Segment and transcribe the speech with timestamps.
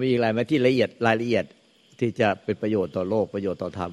[0.00, 1.44] เอามีอีกอะไรไหมที่ละเอียดรายละเอียด
[2.00, 3.92] ที่จะเป็นประโยชน์ต่อโลกประโยชน์ต่อธรรม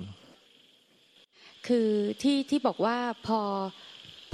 [1.67, 1.89] คือ
[2.21, 2.97] ที่ที่บอกว่า
[3.27, 3.39] พอ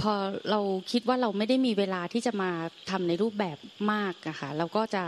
[0.00, 0.12] พอ
[0.50, 0.60] เรา
[0.92, 2.50] คิดว่าเราไม่ได้มีเวลาที่จะมา
[2.90, 3.58] ทำในรูปแบบ
[3.92, 5.04] มากอะค่ะเราก็จะ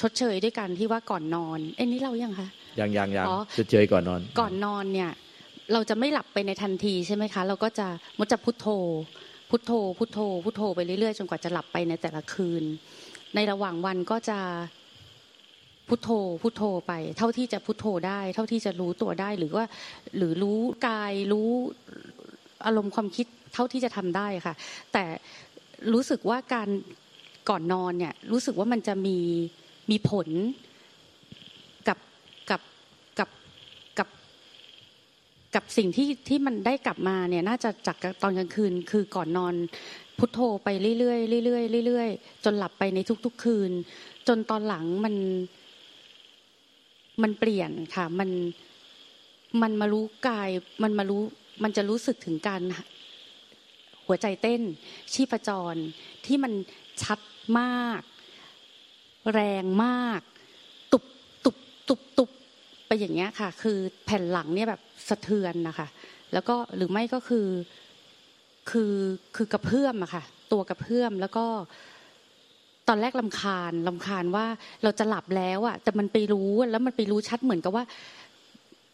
[0.00, 2.48] ชดเชยด้วยกันที่ว่าก่อนนอน เอ้นนี้เรายังคะ
[2.80, 5.10] ยังยังยังชดเชยก่อนนอน ก่อนนอนเนี่ย
[5.72, 7.88] เราจะไม่หลับไปในทันทีใช่ไหมคะ เราก็จะ
[8.18, 8.66] มดจะพุทโธ
[9.50, 12.62] พุทโธ พุทโธ พุทโธไปเรื่อยๆจนกว่าจะหลับไปในแต่ละคืน
[13.34, 14.38] ในระหว่างวันก็จะ
[15.88, 16.10] พุทโธ
[16.42, 19.64] พุทโธไป เท่าที่จะพุทโธได้ เท่าที่จะรู้ตัวได้หรือว่า
[20.16, 21.48] หรือรู้กายรู้
[22.66, 24.54] อารมณ์ความคิดเท่าที่จะทำได้ค่ะ
[24.92, 25.04] แต่
[25.92, 26.68] รู้สึกว่าการ
[27.48, 29.18] ก่อนนอนเนี่ยรู้สึกว่ามันจะมี
[29.90, 30.28] มีผล
[31.88, 31.98] กับ
[32.50, 32.62] กับ
[33.18, 33.30] กับ
[33.98, 34.08] กับ
[35.54, 39.54] กับสิ่งที่ที่มันได้กลับมาเนี่ยน่าจะจากตอนกลางคืน คือก่อนนอน
[40.18, 43.70] พุทโธไปเรื่อยๆเรื่อยๆเรื่อยๆจนหลับไปในทุก ๆ คืน
[44.28, 45.14] จนตอนหลังมัน
[47.22, 48.30] มันเปลี่ยนค่ะ มัน
[49.62, 50.50] มันมารู้กาย
[50.82, 51.22] มันมารู้
[51.62, 52.62] มันจะรู้สึกถึงการ
[54.06, 54.62] หัวใจเต้น
[55.12, 55.74] ชีพจร
[56.26, 56.52] ที่มัน
[57.02, 57.20] ชัด
[57.60, 58.02] มาก
[59.32, 60.20] แรงมาก
[60.92, 61.04] ตุบ
[61.44, 61.56] ตุบ
[61.88, 62.30] ตุบตุบ
[62.86, 65.88] ไปอย่างเงี้ยค่ะ คือแผ่นหลังเนี่ยแบบสะเทือนนะคะ
[66.32, 67.46] แล้วก็หรือไม่ก็คือ
[68.70, 68.94] คือ
[69.36, 71.46] คือกระเพื่อมอะค่ะ ตัวกระเพื่อมแล้วก็
[72.88, 74.46] ตอนแรกลำคาญลำคาญว่า
[74.82, 77.84] เราจะหลับแล้วอะแต่มันไปรู้แล้วมันไปรู้ชัดเหมือนกับว่า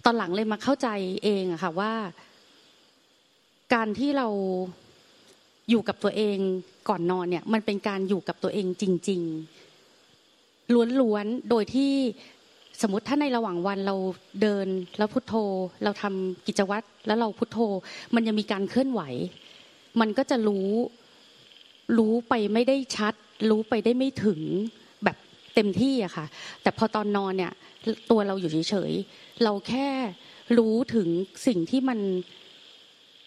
[0.05, 0.89] ตอนหลังเลยมาเข้าใจ
[1.25, 1.93] เองอะค่ะว่า
[3.75, 4.29] การที่เรา
[5.71, 6.39] อยู่กับตัวเอง
[6.89, 9.21] ก่อนนอนเนี่ย มันเป็นการอยู่กับตัวเองจริง
[9.97, 11.93] ๆ ล้วนๆโดยที่
[12.83, 13.97] สมมติถ้าในระหว่างวันเรา
[14.43, 14.67] เดิน
[14.99, 15.35] แล้วพุทโธ
[15.85, 17.59] เราทำกิจวัตรแล้วเราพุทโธ
[18.15, 19.03] มันยังมีการเคลื่อนไหว
[20.01, 20.69] มันก็จะรู้
[21.99, 23.15] รู้ไปไม่ได้ชัด
[23.51, 24.41] รู้ไปได้ไม่ถึง
[25.05, 25.17] แบบ
[25.55, 26.27] เต็มที่อะค่ะ
[26.63, 27.53] แต่พอตอนนอนเนี่ย
[28.11, 29.89] ตัวเราอยู่เฉยๆเราแค่
[30.59, 31.09] รู้ถึง
[31.47, 31.99] สิ่งที่มัน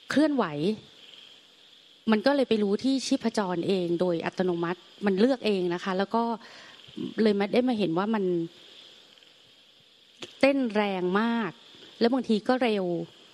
[0.09, 0.45] เคลื่อนไหว
[2.11, 6.23] มันก็เลยไปรู้ที่ชีพจรเอง โดยอัตโนมัติมันเลือกเองนะคะ แล้วก็
[7.21, 8.23] เลยมาได้มาเห็นว่ามัน
[10.39, 11.51] เต้นแรงมาก
[11.99, 12.85] แล้วบางทีก็เร็ว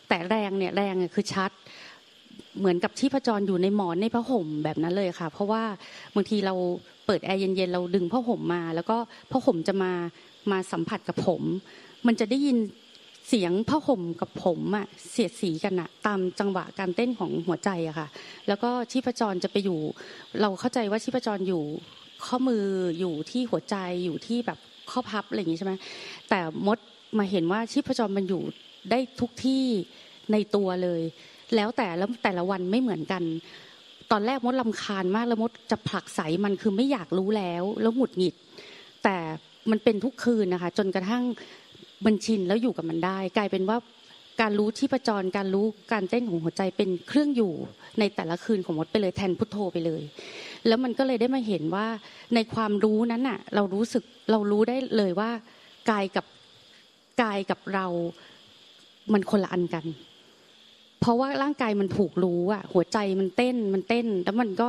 [0.09, 1.51] แต่แรงเนี่ยแรงคือชัด
[2.59, 5.63] เหมือนกับที่พจรอยู่ในหมอนในผ้าห่มแบบนั้นเลยค่ะ เพราะว่า
[6.15, 6.55] บางทีเรา
[7.05, 8.97] เปิดแอร์เย็นๆเราดึงผ้าห่มมา แล้วก็
[9.31, 9.91] ผ้าห่มจะมา
[10.51, 11.41] มาสัมผัสกับผม
[12.07, 12.57] มันจะได้ยิน
[13.29, 18.07] เสียงผ้าห่มกับผมอะเสียดสีกันอะตามจังหวะการเต้นของหัวใจอะค่ะ
[18.47, 19.79] แล้วก็ชีพจรจะไปอยู่
[20.41, 21.63] เราเข้าใจว่าชีพจรอยู่
[22.25, 22.63] ข้อมือ
[22.99, 23.75] อยู่ที่หัวใจ
[24.05, 24.59] อยู่ที่แบบ
[24.91, 25.73] ข้อพับอะไรอย่างนี้ใช่ไหม
[26.29, 26.77] แต่มด
[27.17, 28.41] มาเห็นว่าชีพจรมันอยู่
[28.91, 29.65] ได้ทุกที่
[30.31, 31.01] ในตัวเลย
[31.55, 33.23] แล้วแต่แล้วแต่ละวันไม่เหมือนกัน
[34.11, 38.35] ตอนแรกมดลำคาญมากแล้วมดจะผลักใสมันคือไม่อยากรู้แล้ว แล้วหงุดหงิด
[39.03, 39.17] แต่
[39.71, 41.23] มันเป็นทุกคืนนะคะ จนกระทั่ง
[42.05, 43.77] มันชินแล้วอยู่กับมันได้ กลายเป็นว่า
[44.41, 47.53] การรู้ที่ประจรการรู้การเต้นของหัวใจเป็นเครื่องอยู่
[47.99, 50.01] ในแต่ละคืนของมดไปเลยแทนพุทโธไปเลย
[50.67, 51.87] แล้วมันก็เลยได้มาเห็นว่า
[52.35, 55.29] ในความรู้นั้นน่ะ เรารู้สึกเรารู้ได้เลยว่า
[55.89, 56.25] กายกับ
[57.21, 57.85] กายกับเรา
[59.13, 59.85] มันคนละอันกัน
[61.03, 64.67] เพราะว่าร่างกายมันผูกรู้อะหัวใจมันเต้นมันเต้น แล้วมันก็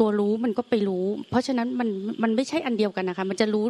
[0.00, 1.88] ตัวรู้มันก็ไปรู้ เพราะฉะนั้นมัน
[2.22, 3.66] มันไม่ใช่อันเดียวกันนะคะ มันจะรู้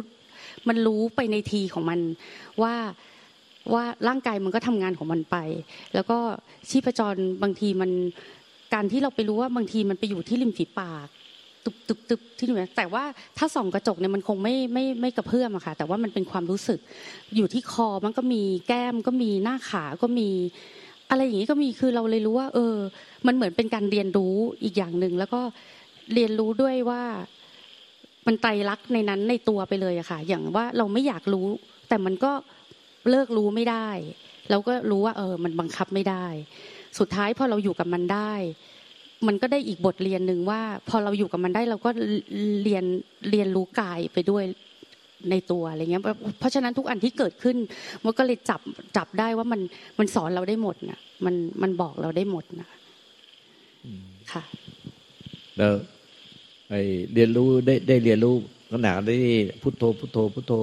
[0.67, 1.99] มันรู้ไปในทีของมัน
[2.61, 2.73] ว่า
[3.73, 5.37] ว่าร่างกายมันก็ทำงานของมันไป
[5.93, 6.17] แล้วก็
[6.69, 7.91] ชีพจรบางทีมัน
[8.73, 11.07] การที่เราไปรู้ว่าบางทีมันไปอยู่ที่ริมฝีปาก
[11.65, 13.03] ตุบตุบตุบที่นี่แต่ว่า
[13.37, 16.79] ถ้าส่องกระจกเนี่ยมันคงไม่ไม่ไม่กระเพื่อมอะค่ะ แต่ว่ามันเป็นความรู้สึก
[17.35, 20.29] อยู่ที่คอมันก็มีแก้มก็มีหน้าขาก็มี
[21.09, 22.75] อะไรอย่างนี้ก็มีคือเราเลยรู้ว่า เออ
[23.27, 25.41] มันเหมือนเป็นการเรียนรู้อีกอย่างหนึ่งแล้วก็
[26.13, 27.03] เรียนรู้ด้วยว่า
[28.27, 31.47] มันไตรลักษณ์ในนั้นในตัวไปเลยอะค่ะ อย่างว่าเราไม่อยากรู้
[31.89, 32.31] แต่มันก็
[33.09, 33.89] เลิกรู้ไม่ได้
[34.49, 36.25] เราก็รู้ว่า เออ มันบังคับไม่ได้
[36.99, 38.33] สุดท้ายพอเราอยู่กับมันได้
[39.27, 41.89] มันก็ได้อีกบทเรียนหนึ่งว่า พอเราอยู่กับมันได้เราก็
[42.63, 42.83] เรียน
[43.29, 44.43] เรียนรู้กายไปด้วย
[45.29, 46.03] ในตัวอะไรเงี้ย
[46.39, 47.57] เพราะฉะนั้นทุกอันที่เกิดขึ้น
[48.05, 48.61] มันก็เลยจับ
[48.97, 49.61] จับได้ว่ามัน
[49.99, 52.67] มันสอนเราได้หมดนะมันมันบอกเราได้หมดนะ
[54.31, 54.43] ค่ะ
[55.57, 55.73] แล้ว
[56.69, 56.75] ไอ
[57.13, 58.35] เรียนรู้ได้ได้เรียนรู้
[58.71, 60.53] ขนาดที่พุทโธพุทโธพุทโธ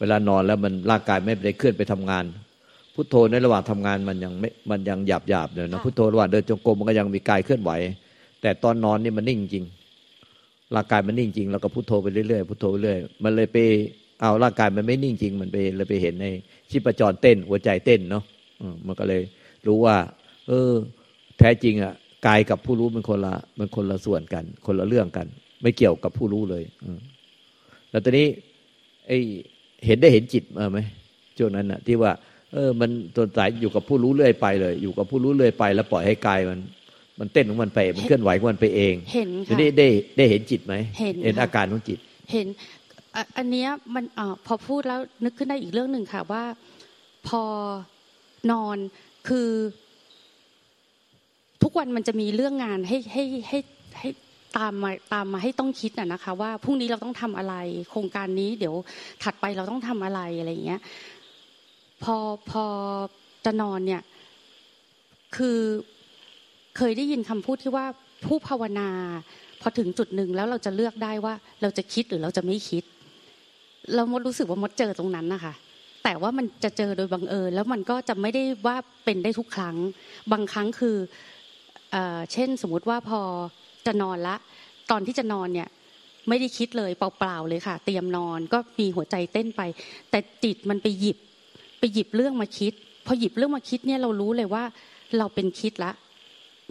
[0.00, 2.24] เวลานอนแล้วมันร่างกายไม่ได้เคลื่อนไปทำงาน
[2.94, 7.70] พุทโธในระหว่างทำงานมันยังไม่มันยังหยาบหยาบเลยนะพุทโธระหว่างเดินจงกรมมันก็ยังมีกายเคลื่อนไหว
[8.42, 9.64] แต่ตอนนอนนี่มันนิ่งจริง
[10.74, 13.58] ร่างกายมันนิ่งจริงเราก็พุทโธไปเรื่อยๆพุทโธไปเรื่อยมันเลยไป
[14.20, 16.26] เอาร่างกายมันไม่นิ่งจริง มันไปเลยไปเห็นใน
[16.70, 18.24] ชีพจรเต้น หัวใจเต้นเนาะ
[18.86, 19.22] มันก็เลย
[19.66, 19.96] รู้ว่า
[20.48, 20.72] เออ
[21.38, 21.94] แท้จริงอะ
[22.26, 25.26] กายกับผู้รู้มันคนละมันคนละส่วนกัน คนละเรื่องกัน
[25.62, 26.62] ไม่เกี่ยวกับผู้รู้เลย
[27.90, 28.26] แล้วตอนนี้
[29.06, 29.12] ไอ
[29.86, 30.78] เห็นได้เห็นจิตมาไหม
[31.38, 32.12] ช่วงนั้นนะที่ว่า
[32.52, 36.58] เออ มันตัวสายอยู่กับผู้รู้เรื่อยไปเลย อยู่กับผู้รู้เรื่อยไป แล้วปล่อยให้กายมัน
[37.20, 41.98] มันเต้นของมันไป มันเคลื่อนไหวของมันไปเองเห็นค่ะได้ได้ได้เห็นจิตไหมเห็นเห็นค่ะอาการของจิต
[42.32, 42.46] เห็น
[43.14, 46.44] อะอันเนี้ยมันอาพอพูดแล้วนึกขึ้นได้อีกเรื่องหนึ่งค่ะว่า
[47.28, 47.42] พอ
[48.50, 48.76] นอน
[49.28, 49.48] คือ
[51.62, 53.58] ทุกวันมันจะมีเรื่องงานให้ให้ให้
[53.98, 54.08] ให้
[54.58, 57.54] ตามมาตามมาให้ต้องคิดน่ะนะคะ ว่าพรุ่งนี้เราต้องทำอะไร
[57.90, 58.74] โครงการนี้เดี๋ยว
[59.22, 60.80] ถัดไปเราต้องทำอะไรอะไรอย่างเงี้ย
[62.02, 62.16] พอ
[62.50, 62.64] พอ
[63.44, 64.02] จะนอนเนี่ย
[65.36, 65.58] คือ
[66.76, 67.86] เคยได้ยินคำพูดที่ว่า
[68.26, 68.88] ผู้ภาวนา
[69.60, 72.84] พอถึงจุดหนึ่งแล้วเราจะเลือกได้ว่า เราจะคิดหรือเราจะไม่คิด
[73.94, 75.54] เรามดรู้สึกว่ามดเจอตรงนั้นนะคะ
[76.04, 79.76] แต่ว่ามันจะเจอโดยบังเอิญแล้วมันก็จะไม่ได้ว่าเป็นได้ทุกครั้ง
[80.32, 80.96] บางครั้งคือ
[81.92, 81.96] เอ
[82.32, 83.20] เช่นสมมุติว่าพอ
[83.86, 84.36] จะนอนละ
[84.90, 85.68] ตอนที่จะนอนเนี่ย
[86.28, 89.62] ไม่ได้คิดเลยเปล่าๆเลยค่ะ เตรียมนอนก็มีหัวใจเต้นไป
[90.10, 91.18] แต่จิตมันไปหยิบ
[91.78, 92.72] ไปหยิบเรื่องมาคิด
[93.06, 94.64] พอหยิบเรื่องมาคิดเนี่ยเรารู้เลยว่า
[95.18, 95.92] เราเป็นคิดละ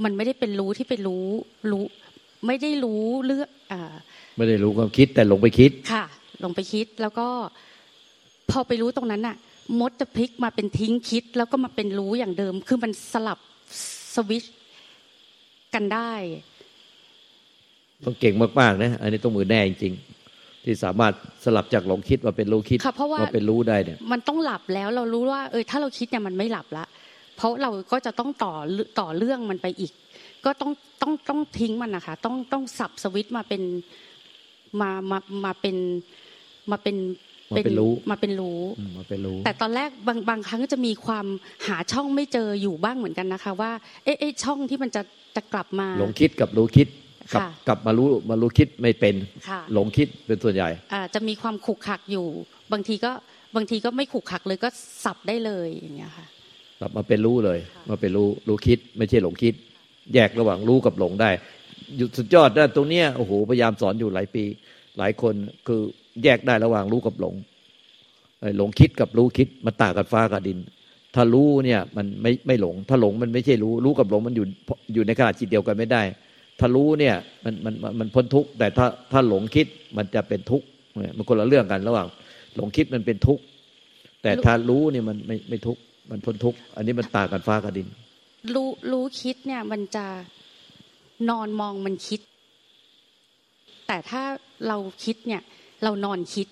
[0.03, 1.25] มันไม่ได้เป็นรู้ที่ไปรู้
[1.71, 1.83] รู้
[2.47, 3.93] ไม่ได้รู้เรื่องอ่า
[4.37, 6.05] ไม่ได้รู้ความคิดแต่หลงไปคิดค่ะ
[6.43, 7.27] ลงไปคิดแล้วก็
[8.51, 9.37] พอไปรู้ตรงนั้นน่ะ
[9.79, 13.39] มดจะพลิกมาเป็นทิ้งคิด แล้วก็มาเป็นรู้อย่างเดิม คือมันสลับ
[14.15, 14.53] สวิตช์
[15.73, 16.11] กันได้
[18.05, 21.13] ต้องเก่งมากๆนะอันนี้ต้องมือแน่จริงๆที่สามารถ
[21.43, 26.85] สลับจากหลงคิดมาเป็นรู้คิดค่ะเพราะว่ามาเป็นรู้ได้เนี่ย มันต้องหลับแล้วเรารู้ว่า เออถ้าเราคิดเนี่ยมันไม่หลับละ
[27.39, 28.53] เพราะเราก็จะต้องต่อ
[28.99, 29.91] ต่อเรื่องมันไปอีก
[30.45, 30.71] ก็ต้อง
[31.01, 33.61] ต้องต้องทิ้งมันนะคะ ต้องต้องสับสวิตช์มาเป็น
[34.81, 35.75] มามามาเป็น
[36.71, 36.95] มาเป็น
[37.51, 41.25] มาเป็นรู้มาเป็นรู้อืมมาเป็นรู้ แต่ตอนแรกบางบางครั้งก็จะมีความ
[41.67, 43.71] หาช่องไม่เจออยู่บ้างเหมือนกันนะคะ ว่า
[44.03, 45.01] เอ๊ะเอ๊ะช่องที่มันจะ
[45.35, 46.87] จะกลับมาหลงคิดกับรู้คิด
[47.33, 49.15] กลับค่ะกลับมารู้มารู้คิดไม่เป็น
[49.49, 52.27] ค่ะหลงคิดเป็นส่วนใหญ่อ่าจะมีความขุกขักอยู่
[52.71, 53.11] บางทีก็
[53.55, 54.69] บางทีก็ไม่ขุกขักเลยก็
[55.05, 56.27] สับได้เลยอย่างเงี้ยค่ะ
[56.79, 57.59] กลับมาเป็นรู้เลย
[57.89, 59.53] มาเป็นรู้รู้คิด ไม่ใช่หลงคิด
[60.13, 61.29] แยกระหว่างรู้กับหลงได้
[61.97, 64.43] อยู่สุดยอดนะตรงเนี้ยโอ้โหพยายามสอนอยู่หลายปี
[64.97, 65.33] หลายคน
[65.67, 65.81] คือ
[66.23, 67.35] แยกได้ระหว่างรู้กับหลง
[68.41, 70.59] ไอ้หลงคิดกับรู้คิดมันต่างกันฟ้ากับดิน
[71.15, 74.45] ถ้ารู้เนี่ยมันไม่ไม่หลง ถ้าหลงมันไม่ใช่รู้ รู้กับหลงมันอยู่
[74.93, 76.01] อยู่ในขณะจิตเดียวกันไม่ได้
[76.59, 79.67] ถ้ารู้เนี่ยมันมันมันมันพ้นทุกข์แต่ถ้าถ้าหลงคิด
[79.97, 80.65] มันจะเป็นทุกข์
[81.01, 82.07] เนี่ยมันคนละเรื่องกันระหว่าง
[82.55, 83.43] หลงคิดมันเป็นทุกข์
[84.23, 87.87] แต่ถ้ารู้เนี่ยมันไม่ไม่ทุกข์ มันพ้นทุกข์อันนี้มันต่างกันฟ้ากับดิน
[88.53, 90.05] รู้รู้คิดเนี่ยมันจะ
[91.29, 92.19] นอนมองมันคิด
[93.87, 94.23] แต่ถ้า
[94.67, 95.41] เราคิดเนี่ย
[95.83, 96.47] เรานอนคิด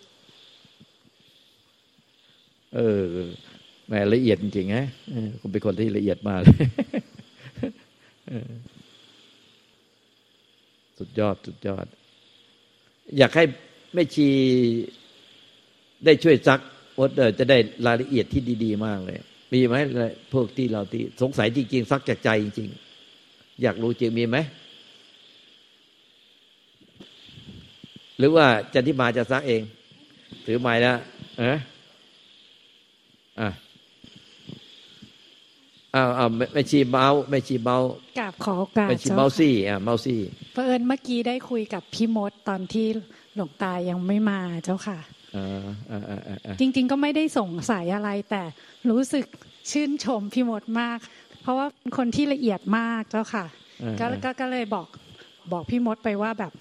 [2.76, 3.04] เออ
[3.88, 6.58] แหมละเอียดจริงๆฮะเออคุณเป็นคนที่ละเอียดมากเลย
[8.28, 8.50] เออ
[10.98, 11.86] สุดยอดสุดยอด
[13.18, 13.44] อยากให้
[13.94, 14.28] แม่ชี
[16.06, 16.60] ได้ช่วยซัก
[17.00, 19.20] วดเออจะได้รายละเอียดที่ดี ๆ มากเลย
[19.52, 19.76] มีไหม
[20.34, 24.38] พวกที่เราที่สงสัยจริงๆซักจากใจจริงๆอยากรู้จริงมีไหม
[28.18, 29.62] หรือว่าจันทิมาจะซักเอง
[30.46, 30.98] ถือไม้แล้ว
[31.38, 31.60] เอะ
[33.40, 33.50] อะ
[35.96, 40.20] อ้าวอ้าวแม่แม่ชีเมาส์แม่ชีเมาส์กราบขอโอกาสแม่ชีเจ้าเมาส์ค่ะซี่อะเมาส์ซี่
[40.54, 42.88] เผอิญเมื่อกี้ได้คุยกับพี่มดตอนที่
[43.36, 44.98] หลวงตายังไม่มาเจ้าค่ะ
[45.36, 48.44] อ่าอ่าอ่าอ่าอ่าจริง ๆ ก็ไม่ได้สงสัยอะไร แต่
[48.90, 49.26] รู้สึก
[49.72, 51.00] ชื่นชมพี่มดมาก
[51.42, 53.46] เพราะว่าเป็นคนที่ละเอียดมากเจ้าค่ะ
[53.84, 54.88] อ่าก็ก็ก็เลยบอก
[55.52, 56.52] บอกพี่มดไปว่าแบบ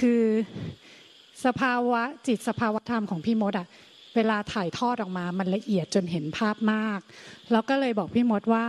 [0.00, 0.22] คือ
[1.44, 3.66] สภาวะจิตสภาวะธรรมของพี่มดอะ
[4.16, 7.00] เวลาถ่ายทอดออกมา มันละเอียดจนเห็นภาพมาก
[7.52, 8.66] แล้วก็เลยบอกพี่มดว่า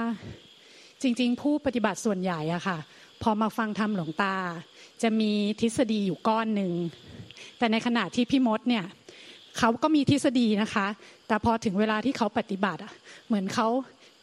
[1.02, 2.78] จริง ๆ ผู้ปฏิบัติส่วนใหญ่อะค่ะ
[3.22, 4.36] พอมาฟังธรรมหลวงตา
[5.02, 6.72] จะมีทฤษฎีอยู่ก้อนหนึ่ง
[7.58, 8.84] แต่ในขณะที่พี่มดเนี่ย
[9.60, 10.88] เขาก็มีทฤษฎีนะคะ
[11.28, 12.94] แต่พอถึงเวลาที่เขาปฏิบัติอะ
[13.28, 13.68] เหมือนเขา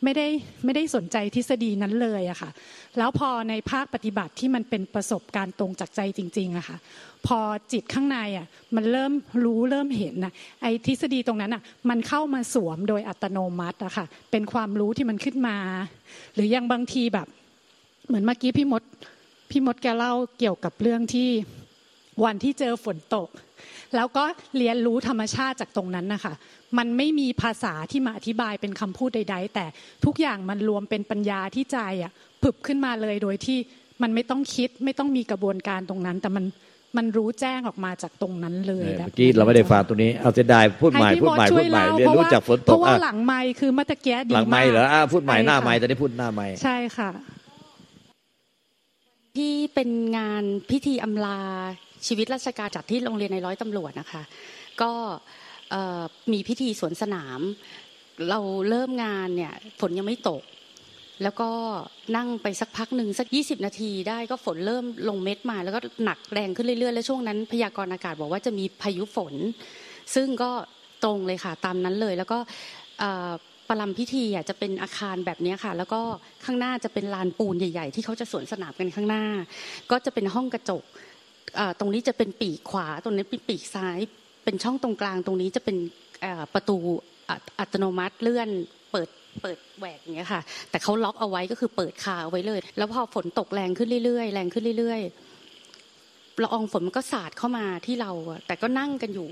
[0.05, 0.29] ไม่ได้
[0.65, 2.51] ไม่ได้สนใจทฤษฎีนั้นเลยอะค่ะ
[2.99, 6.77] แล้วพอในภาคปฏิบัติที่มันเป็นประสบการณ์ตรงจากใจจริงๆอะค่ะ
[7.27, 7.39] พอ
[7.73, 8.47] จิตข้างในอะ
[8.77, 9.13] มันเริ่ม
[9.45, 10.33] รู้เริ่มเห็นนะ
[10.63, 15.57] ไอ้ทฤษฎีตรงนั้นอะมันเข้ามาสวมโดยอัตโนมัติอะค่ะ เป็นความรู้ที่มันขึ้นมา
[16.35, 17.27] หรือยังบางทีแบบ
[18.07, 18.83] เหมือนเมื่อกี้พี่มด
[19.51, 21.29] พี่มดแกเล่าเกี่ยวกับเรื่องที่
[22.25, 23.29] วันที่เจอฝนตก
[23.97, 24.25] แล้วก็
[24.59, 26.35] เรียนรู้ธรรมชาติจากตรงนั้นนะคะ
[26.79, 29.67] มันไม่มีภาษาที่มาอธิบายเป็นคำพูดใด ๆ แต่
[30.05, 33.59] ทุกอย่างมันรวมเป็นปัญญาที่ใจอะผึบขึ้นมาเลยโดยที่
[34.03, 36.45] มันไม่ต้องคิดไม่ต้องมีกระบวนการตรงนั้น แต่มัน
[36.97, 47.11] มันรู้แจ้งออกมาจากตรงนั้นเลยเออแบบเมื่อกี้เราไม่ได้ฟังตรงนี้เอาเสียดายพูดใหม่ให้พี่พูดใหม่ดช่พูวดยใหม่ล่เรียนรู้พะว่จากฝนเพตกราะว่าอะหลังไมค์คือเมื่อตะเกียดีหลังไม่ากเหรออะพูดใหม่ใช่หน้าค่ะไม่แต่ได้พูดหน้าไม่ใช่ค่ะ
[49.37, 51.41] ที่เป็นงานพิธีอำลา
[52.07, 54.23] ชีวิตราชการจัดที่โรงเรียนในร้อยตำรวจนะคะ
[54.83, 54.91] ก็
[56.33, 57.41] มีพิธีสวนสนาม
[58.31, 60.43] เราเริ่มงานเนี่ยฝนยังไม่ตก
[61.23, 61.51] แล้วก็
[62.17, 69.35] นั่งไปสักพักหนึ่งสัก 20 นาทีได้ก็ฝนเริ่มลงเม็ดมา แล้วก็หนักแรงขึ้นเรื่อยๆ แล้วช่วงนั้นพยากรณ์อากาศบอกว่าจะมีพายุฝน
[70.15, 70.51] ซึ่งก็
[71.05, 72.39] ตรงเลยค่ะตามนั้นเลย แล้วก็
[73.69, 76.01] ประลัมพิธีอะจะเป็นอาคารแบบนี้ค่ะ แล้วก็
[76.45, 79.25] ข้างหน้าจะเป็นลานปูนใหญ่ ๆ ที่เขาจะสวนสนามกันข้างหน้า
[79.91, 80.83] ก็จะเป็นห้องกระจก
[81.79, 83.99] ตรงนี้จะเป็นปีกขวา ตรงนี้เป็นปีกซ้าย
[84.45, 85.77] เป็นช่องตรงกลาง ตรงนี้จะเป็น
[86.55, 86.77] ประตู
[87.59, 88.49] อัตโนมัติเลื่อน
[88.93, 89.09] เปิด
[89.43, 98.11] เปิดแหวกอย่างเงี้ยค่ะ แต่เขาล็อกเอาไว้ก็คือเปิดคาเอาไว้เลย แล้วพอฝนตกแรงขึ้นเรื่อยๆ แรงขึ้นเรื่อยๆละอองฝนมันก็สาดเข้ามาที่เรา
[98.47, 99.29] แต่ก็นั่งกันอยู่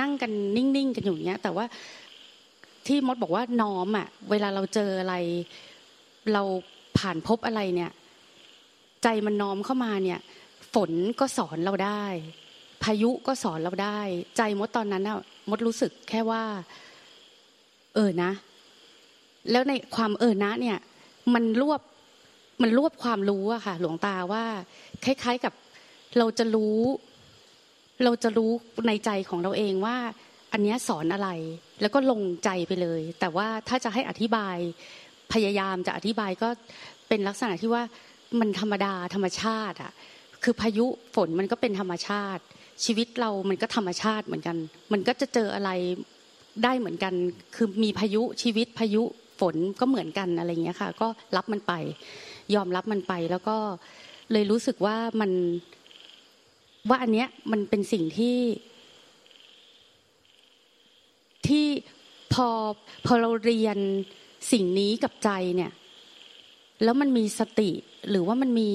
[0.00, 1.64] นั่งกันนิ่งๆกันอยู่เนี้ย แต่ว่า
[2.86, 5.14] ที่มดบอกว่าน้อมอะ เวลาเราเจออะไร
[6.32, 6.42] เรา
[6.98, 7.90] ผ่านพบอะไรเนี่ย
[9.02, 10.20] ใจมันน้อมเข้ามาเนี่ย
[10.76, 12.04] ฝนก็สอนเราได้
[12.82, 13.98] พายุก็สอนเราได้
[14.36, 15.18] ใจมดตอนนั้นน่ะ
[15.50, 16.42] มดรู้สึกแค่ว่า
[17.94, 18.30] เออนะ
[19.50, 20.78] แล้วในความเออนะ เนี่ย
[21.34, 21.80] มันรวบ
[22.62, 24.44] มันรวบความรู้อะค่ะ หลวงตาว่า
[25.04, 25.52] คล้าย ๆกับ
[26.18, 26.80] เราจะรู้
[28.04, 28.50] เราจะรู้
[28.86, 29.96] ในใจของเราเองว่า
[30.52, 31.28] อันนี้สอนอะไร
[31.80, 34.56] แล้วก็ลงใจไปเลย แต่ว่าถ้าจะให้อธิบาย
[35.32, 36.48] พยายามจะอธิบายก็
[37.08, 37.82] เป็นลักษณะที่ว่า
[38.40, 39.92] มันธรรมดาธรรมชาติอะ
[40.48, 42.42] คือพายุฝนมันก็เป็นธรรมชาติ
[42.84, 44.56] ชีวิตเรามันก็ธรรมชาติเหมือนกัน
[44.92, 45.70] มันก็จะเจออะไร
[46.64, 47.14] ได้เหมือนกัน
[47.54, 49.02] คือมีพายุชีวิตพายุ
[49.40, 51.72] ฝนก็เหมือนกันอะไรเงี้ยค่ะ ก็รับมันไป
[52.54, 53.56] ยอมรับมันไปแล้วก็
[54.32, 55.30] เลยรู้สึกว่ามัน
[56.88, 58.38] ว่าอันเนี้ยมันเป็นสิ่งที่
[61.46, 61.66] ที่
[62.32, 62.48] พอ
[63.06, 63.78] พอเราเรียน
[64.52, 65.72] สิ่งนี้กับใจเนี่ย
[66.84, 67.70] แล้วมันมีสติ
[68.10, 68.72] หรือว่ามันมี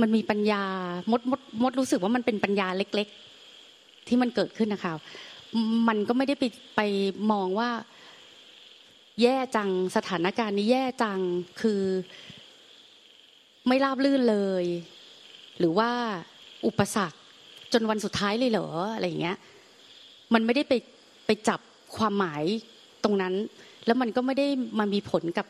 [0.00, 0.62] มันมีปัญญา
[1.10, 3.08] มดมดมดรู้สึกว่ามันเป็นปัญญาเล็ก
[3.58, 4.94] ๆ ที่มันเกิดขึ้นนะคะ
[5.88, 6.44] มันก็ไม่ได้ไป
[6.76, 6.80] ไป
[7.32, 7.70] มองว่า
[9.22, 11.18] แย่จังสถานการณ์นี้แย่จัง
[11.60, 11.82] คือ
[13.68, 14.64] ไม่ราบลื่นเลย
[15.58, 15.90] หรือว่า
[16.66, 17.18] อุปสรรค
[17.72, 19.36] จนวันสุดท้ายเลยเหรออะไรอย่างเงี้ย
[20.34, 20.74] มันไม่ได้ไป
[21.26, 21.60] ไปจับ
[21.96, 22.44] ความหมาย
[23.04, 23.34] ตรงนั้น
[23.86, 24.46] แล้วมันก็ไม่ได้
[24.78, 25.46] มามีผลกับ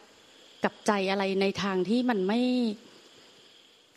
[0.65, 2.41] กับใจอะไรในทางที่มันไม่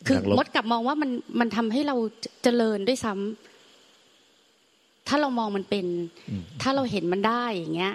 [0.06, 1.96] คือมดกลับมองว่ามันมันทำให้เรา
[2.42, 5.86] เจริญด้วยซ้ำถ้าเรามองมันเป็น
[6.62, 7.94] ถ้าเราเห็นมันได้อย่างเงี้ย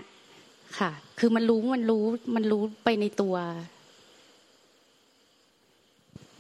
[0.80, 2.04] ค่ะ คือมันรู้มันรู้
[2.36, 3.36] มันรู้ไปในตัว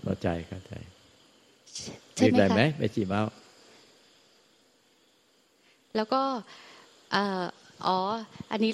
[0.03, 0.73] เข้าใจเข้าใจ
[2.15, 3.21] ใช่ไหมคะไหมไม่จีมา
[5.95, 6.21] แล้วก็
[7.85, 7.97] อ๋อ
[8.51, 8.71] อันนี้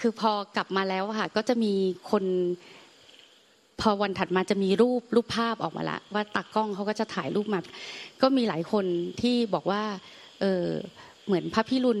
[0.00, 1.72] คือพอกลับมาแล้วค่ะ ก็จะมี
[2.10, 2.24] คน
[3.80, 7.58] พอวันถัดมาจะมีรูปรูปภาพออกมาละ ว่าตักกล้องเขาก็จะถ่ายรูปมา
[8.22, 8.84] ก็มีหลายคน
[9.20, 9.82] ที่บอกว่า
[10.40, 10.66] เออ
[11.26, 12.00] เหมือนพระพิรุณ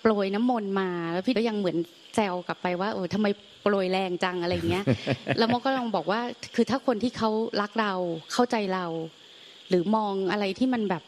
[0.00, 1.76] โปรยน้ำมนต์มาแล้วพี่ก็ยังเหมือน
[2.14, 3.26] แซวกลับไปว่าเออทำไม
[3.62, 4.84] โปรยแรงจังอะไรเงี้ย
[5.38, 6.20] แล้วมก็ลองบอกว่า
[6.54, 7.92] คือถ้าคนที่เขารักเรา
[8.32, 8.86] เข้าใจเรา
[9.68, 11.02] หรือมองอะไรที่มันแบบ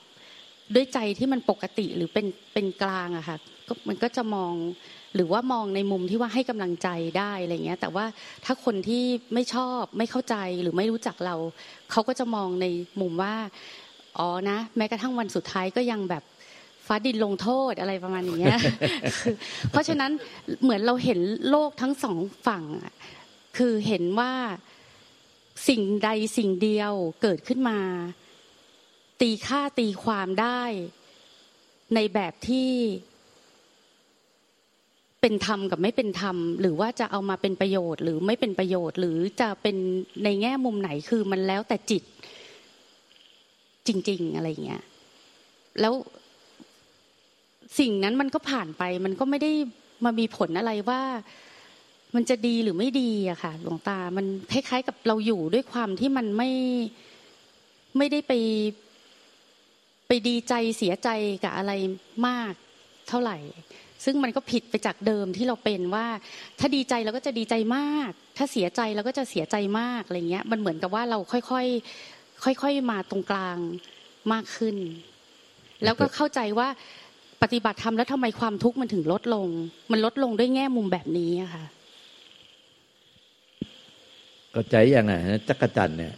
[0.74, 3.36] ด้วยใจที่มันปกติหรือเป็นเป็นกลางอะค่ะ
[3.68, 4.54] ก็มันก็จะมอง
[5.14, 8.04] หรือว่ามองในมุมที่ว่าให้กำลังใจได้อะไรเงี้ย แต่ว่า
[8.44, 9.04] ถ้าคนที่
[9.34, 11.36] ไม่ชอบไม่เข้าใจหรือไม่รู้จักเรา
[11.90, 12.66] เขาก็จะมองใน
[13.00, 13.34] มุมว่า
[14.18, 16.22] อ๋อนะ แม้กระทั่งวันสุดท้ายก็ยังแบบ
[16.86, 18.58] ฟ้าดินลงโทษอะไรประมาณอย่างเงี้ย
[19.70, 20.10] เพราะฉะนั้น
[20.62, 22.16] เหมือนเราเห็นโลกทั้งสอง
[22.46, 22.64] ฝั่ง
[23.56, 24.32] คือเห็นว่า
[25.68, 26.92] สิ่งใดสิ่งเดียว
[27.22, 27.78] เกิดขึ้นมา
[29.20, 30.62] ตีค่าตีความได้
[31.94, 32.70] ในแบบที่
[35.20, 39.76] เป็นธรรมกับไม่เป็นธรรม หรือว่าจะเอามาเป็นประโยชน์ หรือไม่เป็นประโยชน์ หรือจะเป็น
[40.24, 42.02] ในแง่มุมไหนคือมันแล้วแต่จิต
[43.86, 44.82] จริง ๆ อะไรเงี้ย
[45.80, 45.94] แล้ว
[47.78, 49.52] สิ่งนั้นมันก็ผ่านไป มันก็ไม่ได้
[50.04, 51.02] มามีผลอะไรว่า
[52.14, 56.50] มันจะดีหรือไม่ดีอะค่ะ หลวงตา มันคล้ายๆกับเราอยู่ด้วยความที่มันไม่
[57.98, 58.32] ไม่ได้ไป
[60.28, 61.08] ดีใจเสียใจ
[61.44, 61.72] กับอะไร
[62.28, 62.52] มาก
[63.08, 63.38] เท่าไหร่
[64.04, 66.06] ซึ่งมันก็ผิดไปจากเดิมที่เราเป็นว่า
[66.58, 73.56] ถ้าดีใจเราก็จะดีใจมาก ถ้าเสียใจเราก็จะเสียใจมากอะไรเงี้ย มันเหมือนกับว่าเราค่อยๆค่อยๆมาตรงกลาง
[74.32, 74.76] มากขึ้น
[75.84, 76.68] แล้วก็เข้าใจว่า
[77.42, 79.48] ปฏิบัติธรรมแล้วทำไมความทุกข์มันถึงลดลง
[79.90, 81.64] มันลดลงด้วยแง่มุมแบบนี้อะค่ะ
[84.54, 85.12] ก็ใจอย่างไง
[85.48, 86.14] จักรจันเนี่ย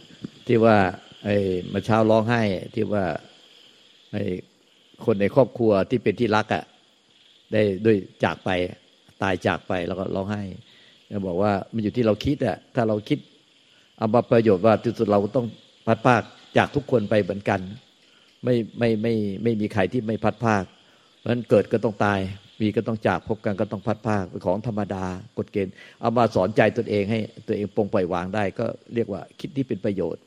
[0.47, 0.77] ที่ว่า
[1.23, 1.35] ไอ้
[1.73, 2.41] มาเช้าร้องไห้
[2.75, 3.03] ที่ว่า
[5.05, 6.63] คนในครอบครัวที่เป็นที่รักอะ่ะ
[7.53, 8.49] ได้ด้วยจากไป
[9.21, 10.41] ตายจากไปแล้วก็ร้องไห้
[11.27, 13.19] บอกว่ามันอยู่ที่เราคิดอะถ้าเราคิด
[13.97, 15.45] เอาประโยชน์ว่าที่สุดเราต้อง
[15.87, 16.21] พัดภาค
[16.57, 17.59] จากทุกคนไปเหมือนกัน
[18.43, 20.63] ไม่ไม่ไม่ไม่มีใครที่ไม่พัดภาค
[21.17, 22.19] เพราะฉะนั้นเกิดก็ต้องตาย
[22.61, 25.05] มีก็ต้องจากพบกันก็ต้องพัดภาคเป็นของธรรมดา
[25.37, 30.21] กฎเกณฑ์เอามาสอนใจตนเองให้ตัวเองปรงปล่อยวางได้ ก็เรียกว่าคิดที่เป็นประโยชน์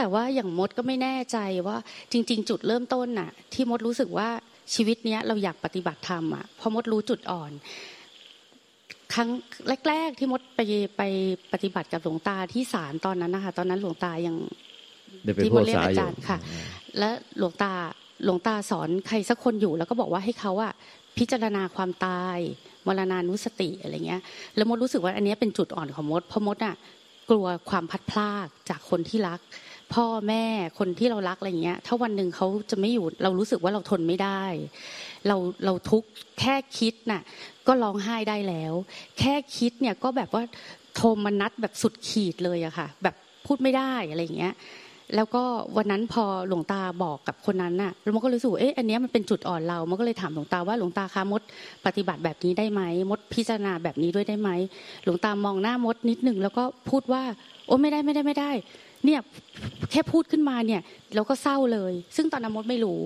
[0.00, 1.76] แต่ว่าอย่างมดก็ไม่แน่ใจว่า
[2.12, 4.28] จริง ๆ จุดเริ่มต้นน่ะ ที่มดรู้สึกว่า
[4.74, 7.52] ชีวิตเนี้ยเราอยากปฏิบัติธรรมอะพอมดรู้จุดอ่อน
[9.14, 9.28] ครั้ง
[9.88, 10.60] แรก ๆ ที่มดไป
[10.96, 11.02] ไป
[11.52, 14.36] ปฏิบัติกับหลวงตาที่ศาลตอนนั้นนะคะตอนนั้นหลวงตายัง
[15.24, 16.38] ได้เป็นที่ผู้มดเรียกสายอาอยู่จารย์ค่ะ
[16.98, 17.72] และหลวงตา
[18.24, 20.72] หลวงตาสอนใครสักคนอยู่ แล้วก็บอกว่าให้เขาอะ
[21.18, 22.38] พิจารณาความตาย
[22.86, 24.22] มรณานุสติอะไรเงี้ย
[24.56, 26.76] แล้วมดรู้สึกว่าอันเนี้ยเป็นจุดอ่อนของมดเพราะมดอะ
[27.30, 29.40] กลัวความพัดพลากจากคนที่รัก
[29.94, 30.44] พ่อแม่
[30.78, 34.42] คนที่เรารักอะไรเงี้ย ถ้าวันหนึ่งเขาจะไม่อยู่เรารู้สึกว่าเราทนไม่ได้
[35.26, 36.08] เราเราทุกข์
[36.40, 37.22] แค่คิดน่ะ
[37.66, 38.72] ก็ร้องไห้ได้แล้ว
[39.18, 40.42] แค่คิดเนี่ยก็แบบว่า
[40.94, 43.14] โทมนัดแบบสุดขีดเลยอะค่ะ แบบ
[43.46, 44.54] พูดไม่ได้อะไรอย่างเงี้ย
[45.16, 45.42] แล้วก็
[45.76, 51.42] วันนั้นพอหลวงตาบอกกับคนนั้นน่ะแล้วมันก็รู้สึกเอ๊ะอันนี้มันเป็นจุดอ่อนเรา มันก็เลยถามหลวงตาว่าหลวงตาคะมด
[51.86, 54.50] ปฏิบัติแบบนี้ได้ไหมมดพิจารณาแบบนี้ด้วยได้ไหม
[55.04, 57.22] หลวงตามองหน้ามดนิดหนึ่งแล้วก็พูดว่า
[57.66, 58.50] โอ้ไม่ได้ไม่ได้ไม่ได้
[59.06, 59.20] เนี่ย
[59.90, 60.80] แค่พูดขึ้นมาเนี่ย
[61.14, 63.00] เราก็เศร้าเลย ซึ่งตอนนั้นมดไม่รู้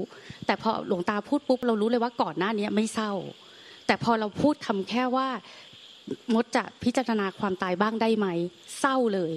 [0.46, 3.12] แต่พอหลวงตาพูดปุ๊บเรารู้เลยว่าก่อนหน้านี้ไม่เศร้า
[3.86, 5.28] แต่พอเราพูดคำแค่ว่า
[6.34, 8.26] มดจะพิจารณาความตายบ้างได้ไหม
[8.80, 9.32] เศร้าเลย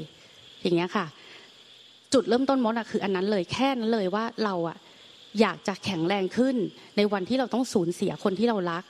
[0.62, 1.06] อย่างเงี้ยค่ะ
[2.14, 4.78] จุดเริ่มต้นมดอะคือ อันนั้นเลยแค่นั้นเลยว่าเราอะ
[5.42, 6.56] อยากจะแข็งแรงขึ้น
[6.98, 8.84] ในวันที่เราต้องสูญเสียคนที่เรารัก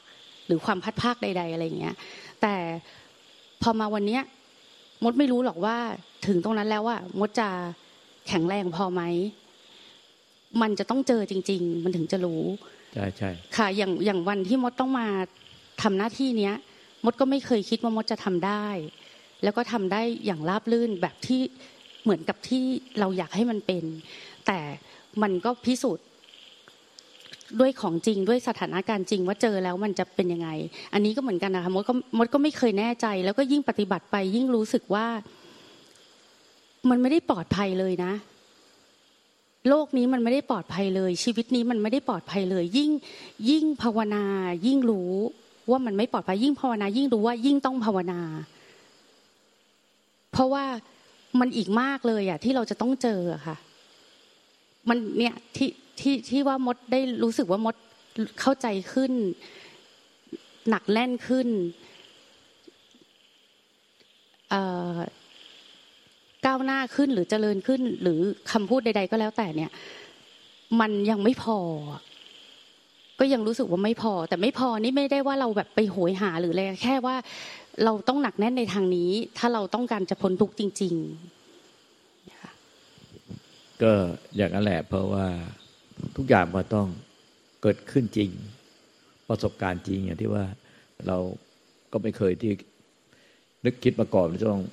[0.47, 1.95] หรือความพัดภาคใด ๆ อะไรเงี้ย
[2.41, 2.55] แต่
[3.61, 4.21] พอมาวันเนี้ย
[5.03, 5.77] มดไม่รู้หรอกว่า
[6.27, 7.49] ถึงตรงนั้นแล้วว่ามดจะ
[8.27, 9.01] แข็งแรงพอไหม
[10.61, 12.43] มันจะต้องเจอจริง ๆ มันถึงจะรู้
[12.93, 15.07] ใช่ใช่ค่ะ อย่างอย่างวันที่มดต้องมา
[15.81, 16.55] ทำหน้าที่เนี้ย
[17.05, 18.67] มดก็ไม่เคยคิดว่ามดจะทำได้
[19.43, 21.41] แล้วก็ทำได้อย่างราบรื่นแบบที่
[22.03, 22.63] เหมือนกับที่
[22.99, 23.83] เราอยากให้มันเป็น
[24.47, 24.59] แต่
[25.21, 26.05] มันก็พิสูจน์
[27.59, 30.49] ด้วยของจริงด้วยสถานการณ์จริงว่าเจอแล้วมันจะเป็นยังไง
[30.93, 35.05] อันนี้ก็เหมือนกันนะคะมดก็มดก็ไม่เคยแน่ใจ แล้วก็ยิ่งปฏิบัติไป ยิ่งรู้สึกว่า
[36.89, 38.13] มันไม่ได้ปลอดภัยเลยนะ
[39.69, 42.91] โลกนี้มันไม่ได้ปลอดภัยเลย ชีวิตนี้มันไม่ได้ปลอดภัยเลย ยิ่ง
[43.49, 44.23] ยิ่งภาวนา
[44.65, 45.11] ยิ่งรู้
[45.69, 48.21] ว่ามันไม่ปลอดภัยยิ่งภาวนา ยิ่งรู้ว่ายิ่งต้องภาวนา
[50.31, 50.65] เพราะว่า
[51.39, 53.55] มันอีกมากเลยอะที่เราจะต้องเจอค่ะ
[54.89, 57.75] มันเนี่ยที่ ที่ที่ว่ามดได้รู้สึกว่ามด
[58.39, 59.11] เข้าใจขึ้น
[60.69, 61.47] หนักแน่นขึ้น
[66.45, 68.19] ก้าวหน้าขึ้นหรือเจริญขึ้น หรือ
[68.51, 69.71] คำพูดใด ๆ ก็แล้วแต่เนี่ย
[70.79, 71.59] มันยังไม่พอ
[73.19, 77.15] ก็ยังรู้สึกว่าไม่พอ แต่ไม่พอนี่ไม่ได้ว่าเราแบบไปโหยหาหรืออะไรแค่ว่า
[77.83, 81.03] เราต้องหนักแน่นในทางนี้ ถ้าเราต้องการจะพ้นทุกข์จริง ๆ
[83.81, 83.91] ก็
[84.35, 85.27] อย่างนั้นแหละเพราะว่า
[86.17, 86.87] ทุกอย่างมันต้อง
[87.61, 88.29] เกิดขึ้นจริง
[89.29, 90.45] ประสบการณ์จริงอย่างที่ว่า
[91.07, 91.17] เรา
[91.91, 92.51] ก็ไม่เคยที่
[93.65, 94.63] นึกคิดมาก่อนว่าจะต้อง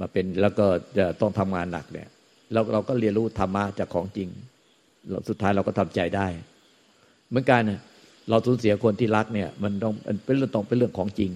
[0.00, 0.66] มาเป็นแล้วก็
[0.98, 2.08] จะต้องทำงานหนักเนี่ย
[2.52, 4.28] เราเราก็เรียนรู้ธรรมะจากของจริง
[5.10, 6.26] เราสุดท้ายเราก็ทำใจได้
[7.28, 7.80] เหมือนกันเนี่ย
[8.28, 11.30] เราสูญเสียคนที่รักเนี่ย มันต้องเป็นเรื่องต้องเป็นเรื่องของจริง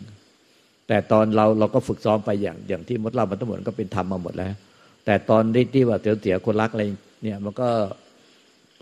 [0.89, 4.49] แต่ตอนเราเราก็ฝึกซ้อมไปอย่างอย่างที่มดเล่ามันทั้งหมดก็เป็นธรรมมาหมดแล้ว
[5.05, 6.85] แต่ตอนที่ที่ว่าสูญเสียคนรักอะไร
[7.23, 7.69] เนี่ยมันก็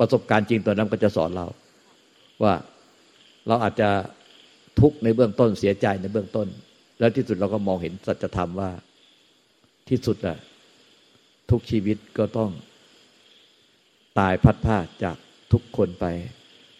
[0.02, 1.46] ประสบการณ์จริงตัวนั้นก็จะสอนเรา
[2.42, 2.54] ว่า
[3.46, 3.88] เราอาจจะ
[4.80, 6.48] ทุกข์ในเบื้องต้นเสียใจในเบื้องต้น
[6.98, 8.70] แล้วที่สุดเราก็มองเห็นสัจธรรมว่า
[9.88, 10.36] ที่สุดอะ
[11.50, 12.50] ทุกชีวิตก็ต้อง
[14.18, 15.16] ตายพัดพลาจาก
[15.52, 16.06] ทุกคนไป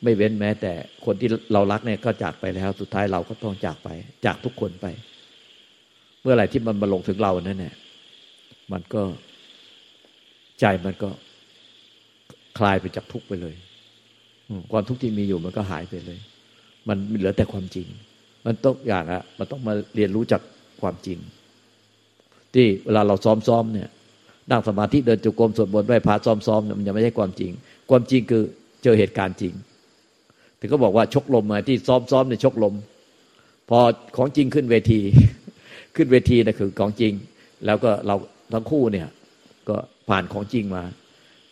[0.03, 0.73] ไม่เว้นแม้ แต่
[1.05, 3.89] คนที่เรารักเนี่ยก็จากไปแล้ว สุดท้ายเราก็ต้องจากไป
[4.27, 4.87] จากทุกคนไป
[6.23, 7.75] เมื่อไหร่ที่มันมาลงถึงเรานั่นเนี่ย
[8.73, 9.03] มันก็
[10.61, 11.11] ใจมันก็
[12.59, 13.55] คลายไปจากทุกข์ไปเลย
[14.73, 16.19] ความทุกข์ที่มีอยู่มันก็หายไปเลย
[16.89, 17.87] มันเหลือแต่ความจริง
[18.47, 20.43] มันต้องอย่างอะมันต้องมาเรียนรู้จาก
[20.81, 21.19] ความจริง
[22.55, 23.89] ที่เวลาเราซ้อมๆเนี่ย
[24.51, 27.51] นั่งสมาธิเดินจุกรมสวดมนต์ไหว้พระซ้อมๆเนี่ยมันยังไม่ใช่ความจริง
[27.91, 28.43] ความจริงคือ
[28.83, 29.53] เจอเหตุการณ์จริง
[30.61, 32.75] ถึงก็บอกว่าชกลมมาที่ซ้อมๆเนี่ยชกลม
[33.69, 33.79] พอ
[34.17, 35.01] ของจริงขึ้นเวที
[35.97, 37.13] ขึ้นเวทีนะคือของจริง
[37.67, 38.17] แล้วก็เรา
[38.53, 39.09] ทั้งคู่เนี่ย
[39.69, 39.77] ก็
[40.09, 40.83] ผ่านของจริงมา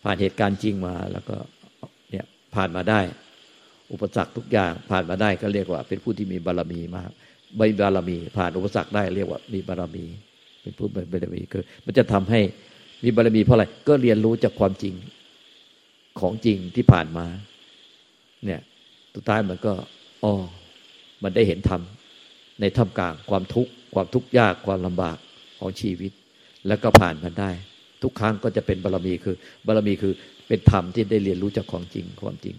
[0.03, 1.35] ผ่านเหตุการณ์จริงมาแล้วก็
[2.11, 3.01] เนี่ยผ่านมาได้
[3.91, 7.09] อุปสรรคทุกอย่างผ่านมาได้ก็เรียกว่า เป็นผู้ที่มีบารมีมาก
[7.57, 10.05] ใบบารมี ผ่านอุปสรรคได้เรียกว่ามีบารมี
[10.61, 12.41] เป็นผู้มีบารมีคือมันจะทำให้
[13.03, 14.95] มีบารมีเพราะอะไรก็เรียนรู้จากความจริง
[16.19, 17.25] ของจริงที่ผ่านมา
[18.45, 18.61] เนี่ย
[19.15, 19.73] สุดท้ายมันก็
[20.23, 20.33] อ๋อ
[21.23, 21.81] มันได้เห็นธรรม
[22.61, 25.17] ในท่ามกลางความทุกข์ความทุกข์ยากความลำบาก
[25.59, 26.11] ของชีวิต
[26.67, 27.51] แล้วก็ผ่านมันได้
[28.03, 29.35] ทุกครั้งก็จะเป็นบารมีคือ
[29.67, 30.13] บารมีคือ
[30.47, 32.55] เป็นธรรมที่ได้เรียนรู้จากของจริงความจริง